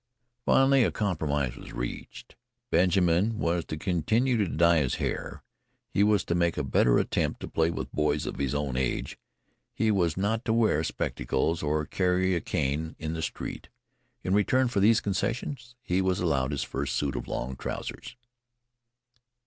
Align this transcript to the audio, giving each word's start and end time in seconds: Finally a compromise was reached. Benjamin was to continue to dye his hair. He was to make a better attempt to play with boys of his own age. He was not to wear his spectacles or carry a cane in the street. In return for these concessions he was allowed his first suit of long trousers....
Finally 0.47 0.83
a 0.83 0.89
compromise 0.89 1.55
was 1.55 1.73
reached. 1.73 2.35
Benjamin 2.71 3.37
was 3.37 3.63
to 3.65 3.77
continue 3.77 4.35
to 4.35 4.47
dye 4.47 4.79
his 4.79 4.95
hair. 4.95 5.43
He 5.91 6.01
was 6.01 6.23
to 6.23 6.33
make 6.33 6.57
a 6.57 6.63
better 6.63 6.97
attempt 6.97 7.39
to 7.41 7.47
play 7.47 7.69
with 7.69 7.91
boys 7.91 8.25
of 8.25 8.39
his 8.39 8.55
own 8.55 8.75
age. 8.75 9.19
He 9.75 9.91
was 9.91 10.17
not 10.17 10.43
to 10.45 10.53
wear 10.53 10.79
his 10.79 10.87
spectacles 10.87 11.61
or 11.61 11.85
carry 11.85 12.33
a 12.33 12.41
cane 12.41 12.95
in 12.97 13.13
the 13.13 13.21
street. 13.21 13.69
In 14.23 14.33
return 14.33 14.69
for 14.69 14.79
these 14.79 15.01
concessions 15.01 15.75
he 15.83 16.01
was 16.01 16.19
allowed 16.19 16.49
his 16.49 16.63
first 16.63 16.95
suit 16.95 17.15
of 17.15 17.27
long 17.27 17.55
trousers.... 17.55 18.15